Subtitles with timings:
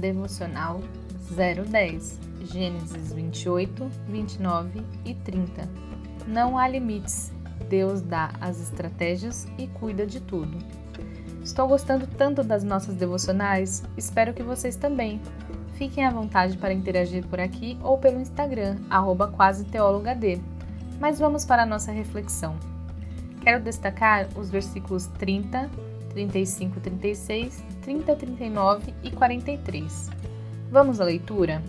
[0.00, 0.80] Devocional
[1.30, 5.68] 010, Gênesis 28, 29 e 30.
[6.26, 7.30] Não há limites.
[7.68, 10.58] Deus dá as estratégias e cuida de tudo.
[11.42, 15.20] Estou gostando tanto das nossas devocionais, espero que vocês também.
[15.74, 19.64] Fiquem à vontade para interagir por aqui ou pelo Instagram, arroba quase
[20.98, 22.56] Mas vamos para a nossa reflexão.
[23.40, 25.70] Quero destacar os versículos 30,
[26.10, 30.10] 35, 36, 30, 39 e 43.
[30.70, 31.62] Vamos à leitura?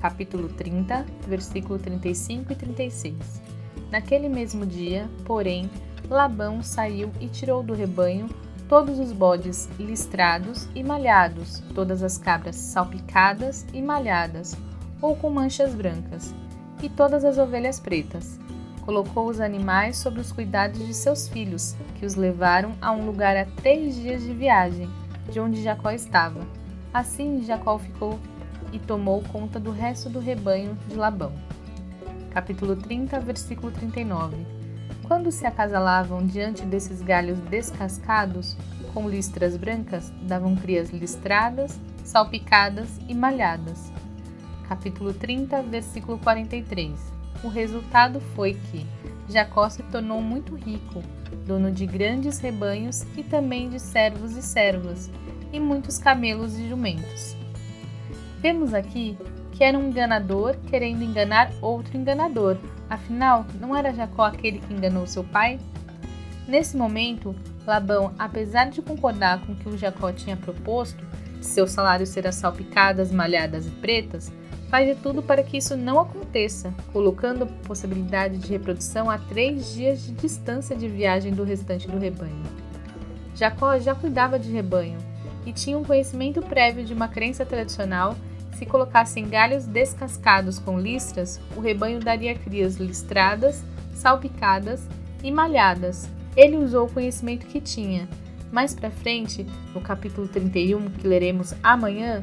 [0.00, 3.42] Capítulo 30, versículo 35 e 36.
[3.90, 5.70] Naquele mesmo dia, porém,
[6.08, 8.28] Labão saiu e tirou do rebanho
[8.68, 14.56] todos os bodes listrados e malhados, todas as cabras salpicadas e malhadas,
[15.00, 16.34] ou com manchas brancas,
[16.82, 18.38] e todas as ovelhas pretas
[18.86, 23.36] colocou os animais sob os cuidados de seus filhos, que os levaram a um lugar
[23.36, 24.88] a três dias de viagem,
[25.28, 26.40] de onde Jacó estava.
[26.94, 28.16] Assim Jacó ficou
[28.72, 31.32] e tomou conta do resto do rebanho de Labão.
[32.30, 34.36] Capítulo 30, versículo 39.
[35.02, 38.56] Quando se acasalavam diante desses galhos descascados,
[38.94, 43.90] com listras brancas, davam crias listradas, salpicadas e malhadas.
[44.68, 47.15] Capítulo 30, versículo 43
[47.46, 48.84] o resultado foi que
[49.28, 51.02] Jacó se tornou muito rico,
[51.46, 55.10] dono de grandes rebanhos e também de servos e servas,
[55.52, 57.36] e muitos camelos e jumentos.
[58.40, 59.16] Vemos aqui
[59.52, 62.58] que era um enganador querendo enganar outro enganador.
[62.90, 65.58] Afinal, não era Jacó aquele que enganou seu pai?
[66.46, 67.34] Nesse momento,
[67.66, 71.02] Labão, apesar de concordar com o que o Jacó tinha proposto,
[71.40, 74.32] seu salário ser salpicadas, malhadas e pretas,
[74.76, 80.04] faz de tudo para que isso não aconteça, colocando possibilidade de reprodução a três dias
[80.04, 82.42] de distância de viagem do restante do rebanho.
[83.34, 84.98] Jacó já cuidava de rebanho
[85.46, 88.14] e tinha um conhecimento prévio de uma crença tradicional
[88.52, 93.64] se colocassem galhos descascados com listras, o rebanho daria crias listradas,
[93.94, 94.86] salpicadas
[95.24, 96.06] e malhadas.
[96.36, 98.06] Ele usou o conhecimento que tinha.
[98.52, 102.22] Mais para frente, no capítulo 31, que leremos amanhã,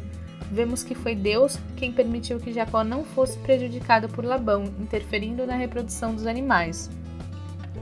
[0.54, 5.56] vemos que foi Deus quem permitiu que Jacó não fosse prejudicado por Labão, interferindo na
[5.56, 6.90] reprodução dos animais.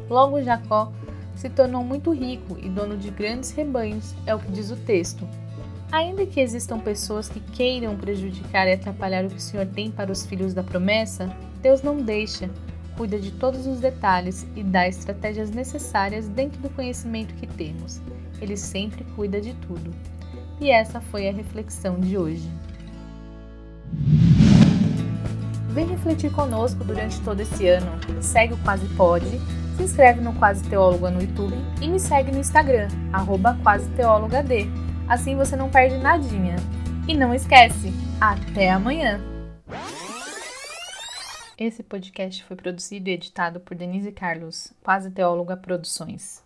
[0.10, 0.92] Logo, Jacó
[1.36, 5.28] se tornou muito rico e dono de grandes rebanhos, é o que diz o texto.
[5.92, 10.12] Ainda que existam pessoas que queiram prejudicar e atrapalhar o que o Senhor tem para
[10.12, 11.30] os filhos da promessa,
[11.62, 12.50] Deus não deixa,
[12.96, 18.02] cuida de todos os detalhes e dá estratégias necessárias dentro do conhecimento que temos.
[18.40, 19.92] Ele sempre cuida de tudo.
[20.62, 22.48] E essa foi a reflexão de hoje.
[25.70, 27.92] Vem refletir conosco durante todo esse ano.
[28.22, 29.40] Segue o Quase Pode,
[29.76, 33.90] se inscreve no Quase Teóloga no YouTube e me segue no Instagram, arroba Quase.
[35.10, 36.58] Assim você não perde nadinha.
[37.08, 39.20] E não esquece, até amanhã!
[41.58, 46.44] Esse podcast foi produzido e editado por Denise Carlos, Quase Teóloga Produções.